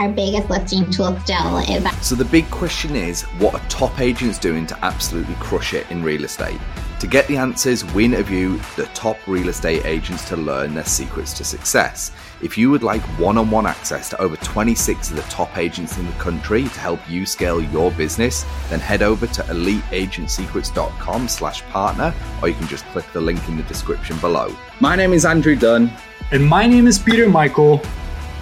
[0.00, 1.84] our biggest listing tool still is.
[2.00, 6.02] So the big question is what are top agents doing to absolutely crush it in
[6.02, 6.58] real estate?
[7.00, 11.32] To get the answers, we interview the top real estate agents to learn their secrets
[11.34, 12.12] to success.
[12.42, 16.12] If you would like one-on-one access to over 26 of the top agents in the
[16.12, 22.48] country to help you scale your business, then head over to eliteagentsecrets.com slash partner, or
[22.48, 24.54] you can just click the link in the description below.
[24.80, 25.90] My name is Andrew Dunn.
[26.32, 27.82] And my name is Peter Michael.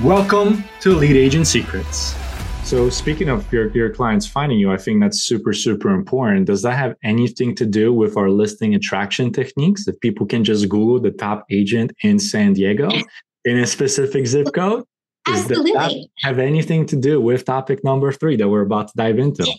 [0.03, 2.15] Welcome to Elite Agent Secrets.
[2.63, 6.47] So, speaking of your, your clients finding you, I think that's super, super important.
[6.47, 9.89] Does that have anything to do with our listing attraction techniques?
[9.89, 12.91] If people can just Google the top agent in San Diego
[13.45, 14.85] in a specific zip code,
[15.27, 15.73] Absolutely.
[15.73, 19.19] does that have anything to do with topic number three that we're about to dive
[19.19, 19.53] into?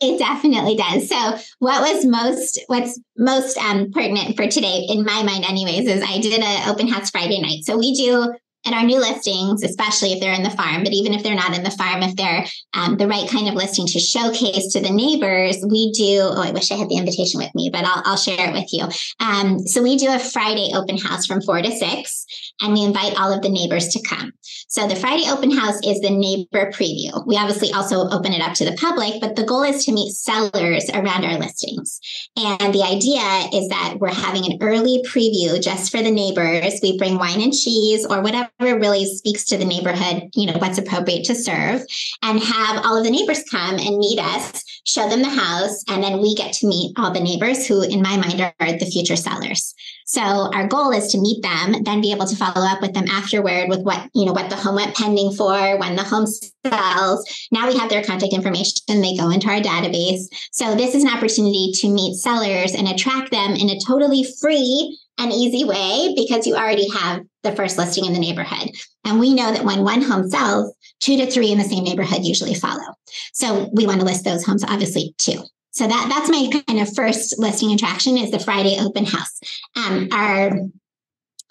[0.00, 1.10] It definitely does.
[1.10, 6.02] So, what was most what's most um, pertinent for today, in my mind, anyways, is
[6.02, 7.66] I did an open house Friday night.
[7.66, 8.32] So we do
[8.64, 11.56] in our new listings, especially if they're in the farm, but even if they're not
[11.56, 12.44] in the farm, if they're
[12.74, 16.20] um, the right kind of listing to showcase to the neighbors, we do.
[16.20, 18.72] Oh, I wish I had the invitation with me, but I'll, I'll share it with
[18.72, 18.84] you.
[19.20, 22.26] Um, so we do a Friday open house from four to six,
[22.60, 24.32] and we invite all of the neighbors to come.
[24.68, 27.26] So the Friday open house is the neighbor preview.
[27.26, 30.12] We obviously also open it up to the public, but the goal is to meet
[30.12, 32.00] sellers around our listings.
[32.36, 33.22] And the idea
[33.58, 36.80] is that we're having an early preview just for the neighbors.
[36.82, 40.78] We bring wine and cheese or whatever really speaks to the neighborhood, you know, what's
[40.78, 41.82] appropriate to serve,
[42.22, 46.02] and have all of the neighbors come and meet us, show them the house, and
[46.02, 49.16] then we get to meet all the neighbors who, in my mind, are the future
[49.16, 49.74] sellers.
[50.06, 53.04] So our goal is to meet them, then be able to follow up with them
[53.10, 57.48] afterward with what, you know, what the home went pending for, when the home sells.
[57.52, 58.74] Now we have their contact information.
[58.88, 60.22] They go into our database.
[60.52, 64.98] So this is an opportunity to meet sellers and attract them in a totally free
[65.18, 68.70] and easy way because you already have the first listing in the neighborhood.
[69.04, 72.24] And we know that when one home sells, two to three in the same neighborhood
[72.24, 72.94] usually follow.
[73.32, 75.42] So we want to list those homes obviously too.
[75.70, 79.40] So that that's my kind of first listing attraction is the Friday open house.
[79.76, 80.52] Um, our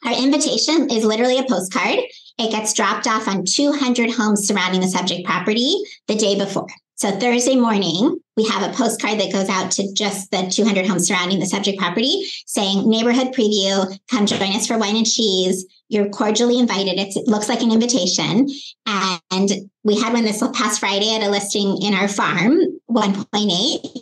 [0.06, 2.00] our invitation is literally a postcard.
[2.38, 5.76] It gets dropped off on 200 homes surrounding the subject property
[6.08, 6.68] the day before.
[6.96, 11.08] So Thursday morning, we have a postcard that goes out to just the 200 homes
[11.08, 15.66] surrounding the subject property saying neighborhood preview, come join us for wine and cheese.
[15.90, 17.00] You're cordially invited.
[17.00, 18.48] It's, it looks like an invitation.
[18.86, 19.50] And
[19.84, 24.02] we had one this past Friday at a listing in our farm, 1.8.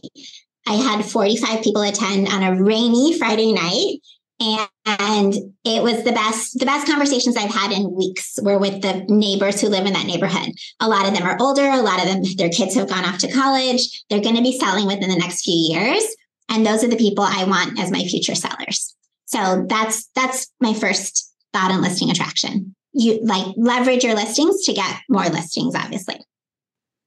[0.68, 4.00] I had 45 people attend on a rainy Friday night
[4.40, 9.06] and it was the best the best conversations i've had in weeks were with the
[9.08, 10.52] neighbors who live in that neighborhood.
[10.82, 13.20] A lot of them are older a lot of them their kids have gone off
[13.20, 14.04] to college.
[14.10, 16.04] They're going to be selling within the next few years.
[16.50, 18.96] And those are the people i want as my future sellers.
[19.26, 22.76] So that's that's my first thought on listing attraction.
[22.94, 26.20] You like leverage your listings to get more listings obviously.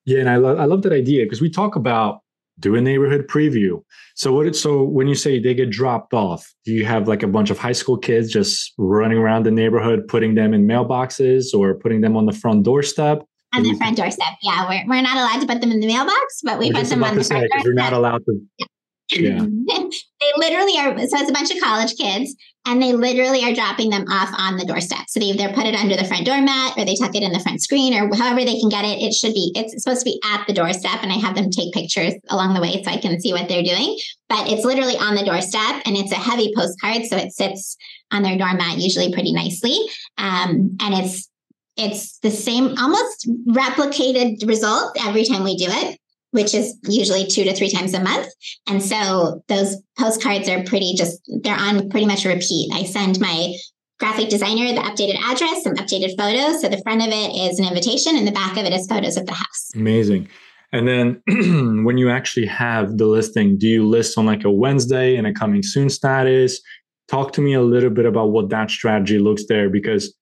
[0.07, 2.23] Yeah and i, lo- I love that idea because we talk about
[2.61, 3.83] do a neighborhood preview.
[4.15, 4.55] So what?
[4.57, 7.59] So when you say they get dropped off, do you have like a bunch of
[7.59, 12.17] high school kids just running around the neighborhood, putting them in mailboxes or putting them
[12.17, 13.23] on the front doorstep?
[13.55, 14.69] On the front doorstep, yeah.
[14.69, 17.17] We're, we're not allowed to put them in the mailbox, but we put them on
[17.17, 17.65] the front doorstep.
[17.65, 18.41] You're not allowed to.
[18.59, 18.67] Yeah.
[19.11, 19.41] Yeah.
[19.67, 20.99] they literally are.
[20.99, 22.35] So it's a bunch of college kids,
[22.67, 25.09] and they literally are dropping them off on the doorstep.
[25.09, 27.41] So they either put it under the front doormat, or they tuck it in the
[27.41, 29.01] front screen, or however they can get it.
[29.01, 29.53] It should be.
[29.55, 32.61] It's supposed to be at the doorstep, and I have them take pictures along the
[32.61, 33.99] way so I can see what they're doing.
[34.29, 37.77] But it's literally on the doorstep, and it's a heavy postcard, so it sits
[38.11, 39.79] on their doormat usually pretty nicely.
[40.19, 41.29] Um, and it's
[41.77, 45.99] it's the same, almost replicated result every time we do it
[46.31, 48.29] which is usually two to three times a month.
[48.69, 52.71] And so those postcards are pretty just, they're on pretty much repeat.
[52.73, 53.55] I send my
[53.99, 56.61] graphic designer the updated address, some updated photos.
[56.61, 59.17] So the front of it is an invitation and the back of it is photos
[59.17, 59.71] of the house.
[59.75, 60.29] Amazing.
[60.73, 61.23] And then
[61.85, 65.33] when you actually have the listing, do you list on like a Wednesday and a
[65.33, 66.61] coming soon status?
[67.09, 70.15] Talk to me a little bit about what that strategy looks there because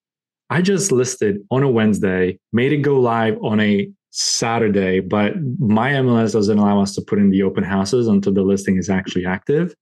[0.49, 5.91] I just listed on a Wednesday, made it go live on a Saturday, but my
[5.91, 9.27] MLS doesn't allow us to put in the open houses until the listing is actually
[9.27, 9.75] active.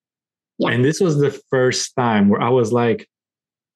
[0.57, 0.71] Yeah.
[0.71, 3.07] And this was the first time where I was like,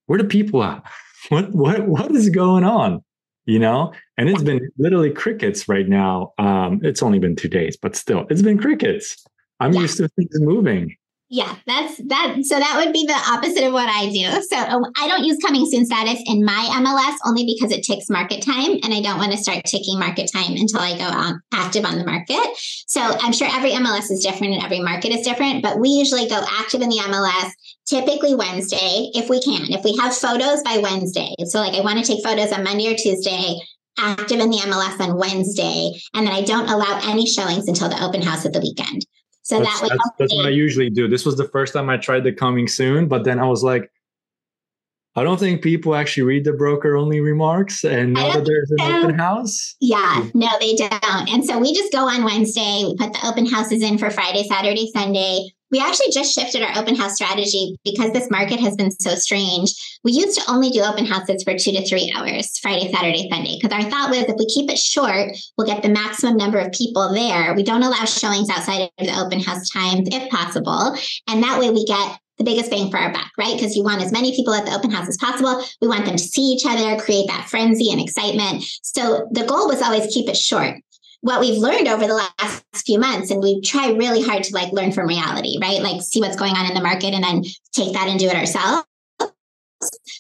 [0.08, 0.84] where the people at?
[1.28, 3.04] What what what is going on?
[3.46, 3.94] You know?
[4.18, 6.32] And it's been literally crickets right now.
[6.38, 9.22] Um, it's only been two days, but still, it's been crickets.
[9.60, 9.82] I'm yeah.
[9.82, 10.96] used to things moving.
[11.32, 12.38] Yeah, that's that.
[12.42, 14.42] So that would be the opposite of what I do.
[14.50, 18.10] So um, I don't use coming soon status in my MLS only because it takes
[18.10, 21.86] market time and I don't want to start taking market time until I go active
[21.86, 22.42] on the market.
[22.88, 26.28] So I'm sure every MLS is different and every market is different, but we usually
[26.28, 27.52] go active in the MLS
[27.86, 29.72] typically Wednesday if we can.
[29.72, 31.36] If we have photos by Wednesday.
[31.46, 33.60] So like I want to take photos on Monday or Tuesday
[34.00, 38.02] active in the MLS on Wednesday, and then I don't allow any showings until the
[38.02, 39.06] open house at the weekend.
[39.50, 41.08] So that's, that that's, that's what I usually do.
[41.08, 43.90] This was the first time I tried the coming soon, but then I was like,
[45.16, 48.78] I don't think people actually read the broker only remarks and know that there's an
[48.80, 48.98] so.
[49.00, 49.76] open house.
[49.80, 50.40] Yeah, hmm.
[50.40, 51.30] no, they don't.
[51.30, 54.44] And so we just go on Wednesday, we put the open houses in for Friday,
[54.44, 55.50] Saturday, Sunday.
[55.72, 59.72] We actually just shifted our open house strategy because this market has been so strange.
[60.04, 63.60] We used to only do open houses for two to three hours, Friday, Saturday, Sunday,
[63.62, 66.72] because our thought was if we keep it short, we'll get the maximum number of
[66.72, 67.54] people there.
[67.54, 70.96] We don't allow showings outside of the open house times if possible.
[71.28, 73.56] And that way we get the biggest bang for our buck, right?
[73.56, 75.64] Because you want as many people at the open house as possible.
[75.82, 78.64] We want them to see each other, create that frenzy and excitement.
[78.82, 80.76] So the goal was always keep it short
[81.22, 84.72] what we've learned over the last few months and we try really hard to like
[84.72, 87.44] learn from reality right like see what's going on in the market and then
[87.74, 88.86] take that and do it ourselves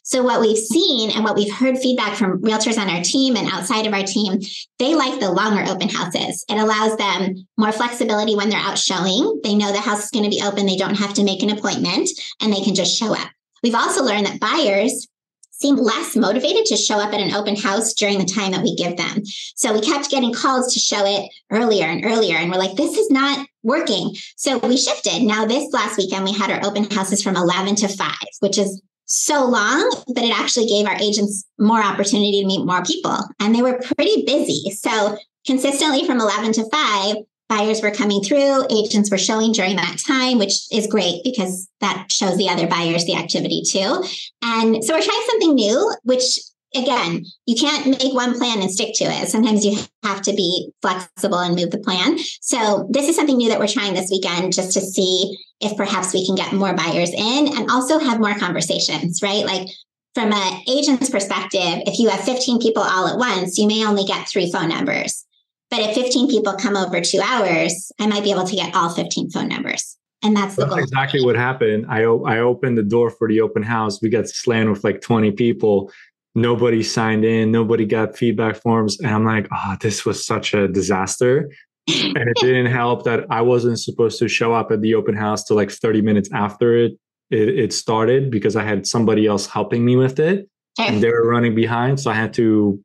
[0.09, 3.47] so what we've seen and what we've heard feedback from realtors on our team and
[3.51, 4.39] outside of our team
[4.79, 9.39] they like the longer open houses it allows them more flexibility when they're out showing
[9.43, 11.51] they know the house is going to be open they don't have to make an
[11.51, 12.09] appointment
[12.41, 13.29] and they can just show up
[13.61, 15.07] we've also learned that buyers
[15.51, 18.75] seem less motivated to show up at an open house during the time that we
[18.75, 19.25] give them.
[19.55, 22.37] So we kept getting calls to show it earlier and earlier.
[22.37, 24.15] And we're like, this is not working.
[24.37, 25.21] So we shifted.
[25.21, 28.09] Now, this last weekend, we had our open houses from 11 to 5,
[28.39, 32.83] which is so long, but it actually gave our agents more opportunity to meet more
[32.83, 33.17] people.
[33.39, 34.69] And they were pretty busy.
[34.71, 35.17] So
[35.47, 37.15] consistently from 11 to 5,
[37.49, 42.11] buyers were coming through, agents were showing during that time, which is great because that
[42.11, 44.03] shows the other buyers the activity too.
[44.43, 46.39] And so we're trying something new, which
[46.75, 49.27] again, you can't make one plan and stick to it.
[49.27, 52.17] Sometimes you have to be flexible and move the plan.
[52.41, 56.13] So this is something new that we're trying this weekend just to see if perhaps
[56.13, 59.45] we can get more buyers in and also have more conversations, right?
[59.45, 59.67] Like
[60.13, 64.05] from an agent's perspective, if you have 15 people all at once, you may only
[64.05, 65.25] get three phone numbers.
[65.69, 68.89] But if 15 people come over two hours, I might be able to get all
[68.89, 69.97] 15 phone numbers.
[70.21, 71.85] And that's the that's exactly what happened.
[71.87, 74.01] I, I opened the door for the open house.
[74.01, 75.91] We got slammed with like 20 people.
[76.35, 77.51] Nobody signed in.
[77.51, 78.99] Nobody got feedback forms.
[78.99, 81.49] And I'm like, oh, this was such a disaster.
[81.87, 85.43] and it didn't help that I wasn't supposed to show up at the open house
[85.43, 86.93] till like 30 minutes after it,
[87.31, 90.47] it, it started because I had somebody else helping me with it.
[90.77, 91.99] And they were running behind.
[91.99, 92.81] So I had to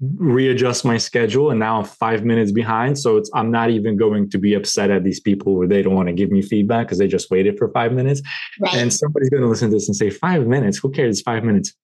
[0.00, 2.98] readjust my schedule and now I'm five minutes behind.
[2.98, 5.94] So it's I'm not even going to be upset at these people where they don't
[5.94, 8.22] want to give me feedback because they just waited for five minutes.
[8.58, 8.74] Right.
[8.74, 11.18] And somebody's going to listen to this and say, five minutes, who cares?
[11.18, 11.74] It's five minutes.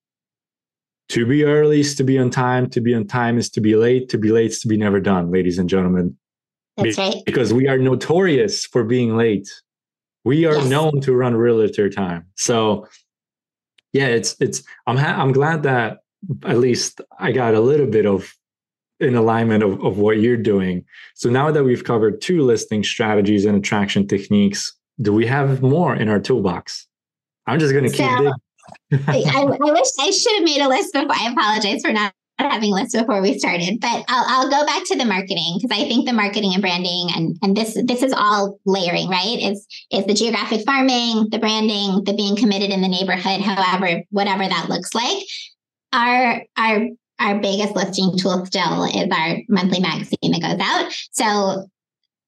[1.11, 2.69] To be early is to be on time.
[2.71, 4.09] To be on time is to be late.
[4.11, 6.17] To be late is to be never done, ladies and gentlemen.
[6.77, 7.23] That's right.
[7.25, 9.49] Because we are notorious for being late.
[10.25, 10.67] We are yes.
[10.69, 12.27] known to run realtor time.
[12.35, 12.89] So
[13.93, 15.99] yeah, it's it's I'm ha- I'm glad that
[16.45, 18.35] at least I got a little bit of
[18.99, 20.85] in alignment of, of what you're doing.
[21.15, 25.95] So now that we've covered two listing strategies and attraction techniques, do we have more
[25.95, 26.87] in our toolbox?
[27.47, 28.33] I'm just going to keep so,
[28.93, 31.11] I, I, wish I should have made a list before.
[31.11, 34.85] I apologize for not having a list before we started, but I'll, I'll go back
[34.87, 38.13] to the marketing because I think the marketing and branding and, and this this is
[38.13, 39.39] all layering, right?
[39.41, 44.47] Is is the geographic farming, the branding, the being committed in the neighborhood, however, whatever
[44.47, 45.23] that looks like
[45.97, 46.87] our our
[47.19, 50.93] our biggest listing tool still is our monthly magazine that goes out.
[51.13, 51.67] So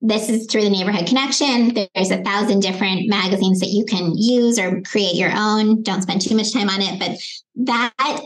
[0.00, 1.74] this is through the neighborhood connection.
[1.94, 5.82] There's a thousand different magazines that you can use or create your own.
[5.82, 7.18] Don't spend too much time on it, but
[7.66, 8.20] that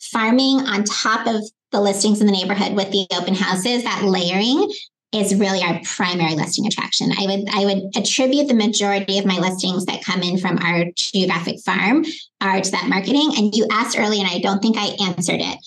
[0.00, 4.70] farming on top of the listings in the neighborhood with the open houses, that layering
[5.12, 7.12] is really our primary listing attraction.
[7.18, 10.86] I would I would attribute the majority of my listings that come in from our
[10.96, 12.04] geographic farm
[12.40, 13.32] are to that marketing.
[13.36, 15.58] And you asked earlier, and I don't think I answered it.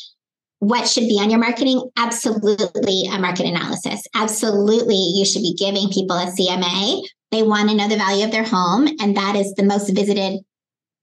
[0.59, 1.89] What should be on your marketing?
[1.97, 4.07] Absolutely a market analysis.
[4.15, 7.01] Absolutely, you should be giving people a CMA.
[7.31, 10.39] They want to know the value of their home, and that is the most visited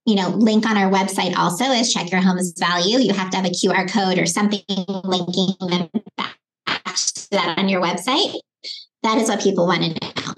[0.05, 2.99] you know, link on our website also is check your home's value.
[2.99, 4.61] You have to have a QR code or something
[5.05, 6.37] linking them back
[7.33, 8.39] that on your website,
[9.03, 10.35] that is what people want to know.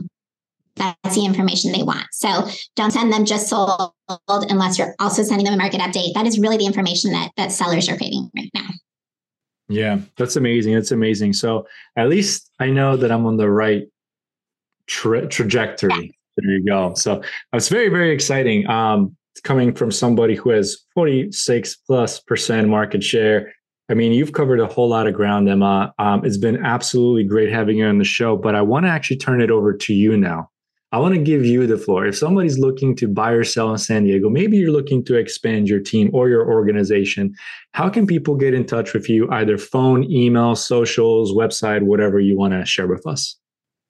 [0.76, 2.06] That's the information they want.
[2.12, 3.92] So don't send them just sold
[4.28, 6.14] unless you're also sending them a market update.
[6.14, 8.68] That is really the information that that sellers are craving right now.
[9.68, 10.74] Yeah, that's amazing.
[10.74, 11.32] That's amazing.
[11.32, 11.66] So
[11.96, 13.84] at least I know that I'm on the right
[14.86, 16.18] tra- trajectory.
[16.36, 16.94] There you go.
[16.94, 18.68] So it's very, very exciting.
[18.68, 23.52] Um, coming from somebody who has 46 plus percent market share
[23.90, 25.92] I mean, you've covered a whole lot of ground, Emma.
[25.98, 29.18] Um, it's been absolutely great having you on the show, but I want to actually
[29.18, 30.50] turn it over to you now.
[30.94, 32.06] I want to give you the floor.
[32.06, 35.68] If somebody's looking to buy or sell in San Diego, maybe you're looking to expand
[35.68, 37.34] your team or your organization,
[37.72, 39.28] how can people get in touch with you?
[39.32, 43.36] Either phone, email, socials, website, whatever you want to share with us.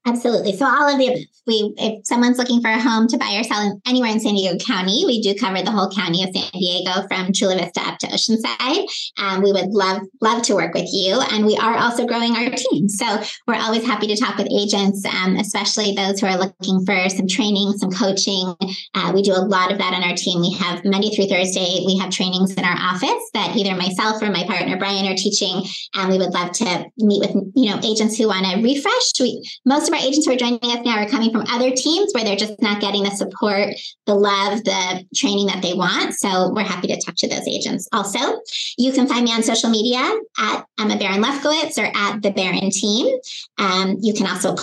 [0.06, 0.56] Absolutely.
[0.56, 1.24] So all of the above.
[1.46, 4.56] We, if someone's looking for a home to buy or sell anywhere in San Diego
[4.64, 8.06] County, we do cover the whole county of San Diego from Chula Vista up to
[8.06, 8.86] Oceanside.
[9.18, 12.50] Um, we would love love to work with you, and we are also growing our
[12.50, 12.88] team.
[12.88, 17.08] So we're always happy to talk with agents, um, especially those who are looking for
[17.10, 18.54] some training, some coaching.
[18.94, 20.40] Uh, we do a lot of that on our team.
[20.40, 21.84] We have Monday through Thursday.
[21.84, 25.62] We have trainings in our office that either myself or my partner Brian are teaching,
[25.94, 29.12] and we would love to meet with you know agents who want to refresh.
[29.20, 32.12] We most of our agents who are joining us now are coming from other teams
[32.12, 33.74] where they're just not getting the support,
[34.06, 36.14] the love, the training that they want.
[36.14, 37.88] So we're happy to talk to those agents.
[37.92, 38.40] Also,
[38.76, 40.00] you can find me on social media
[40.38, 43.18] at Emma Barron Lefkowitz or at the Barron Team.
[43.58, 44.56] Um, you can also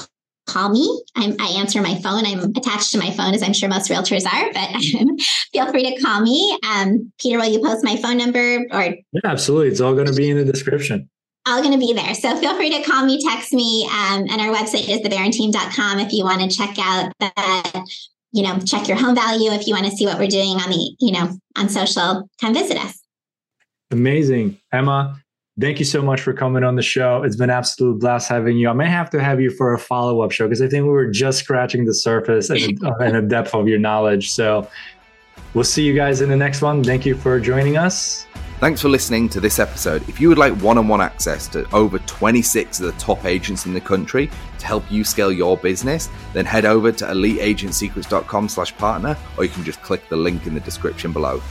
[0.47, 1.03] call me.
[1.15, 2.25] I'm, i answer my phone.
[2.25, 4.81] I'm attached to my phone, as I'm sure most realtors are, but
[5.53, 6.57] feel free to call me.
[6.67, 8.83] Um, Peter, will you post my phone number or?
[8.83, 9.69] Yeah, absolutely.
[9.69, 11.09] It's all going to be in the description
[11.45, 12.13] all going to be there.
[12.13, 16.13] So feel free to call me, text me, um, and our website is thebarronteam.com if
[16.13, 17.88] you want to check out the,
[18.31, 19.51] you know, check your home value.
[19.51, 22.53] If you want to see what we're doing on the, you know, on social, come
[22.53, 23.00] visit us.
[23.89, 24.57] Amazing.
[24.71, 25.19] Emma,
[25.60, 27.24] thank you so much for coming on the show.
[27.24, 28.69] It's been absolute blast having you.
[28.69, 30.91] I may have to have you for a follow up show because I think we
[30.91, 34.31] were just scratching the surface and, uh, and the depth of your knowledge.
[34.31, 34.69] So
[35.53, 36.83] we'll see you guys in the next one.
[36.83, 38.27] Thank you for joining us.
[38.62, 40.08] Thanks for listening to this episode.
[40.08, 43.65] If you would like one on one access to over 26 of the top agents
[43.65, 48.77] in the country to help you scale your business, then head over to eliteagentsecrets.com slash
[48.77, 51.41] partner, or you can just click the link in the description below.